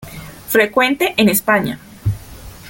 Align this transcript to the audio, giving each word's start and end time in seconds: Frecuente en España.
Frecuente 0.49 1.13
en 1.17 1.29
España. 1.29 1.77